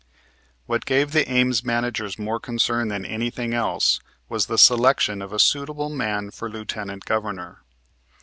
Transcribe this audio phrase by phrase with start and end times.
[0.65, 5.37] What gave the Ames managers more concern than anything else was the selection of a
[5.37, 7.59] suitable man for Lieutenant Governor.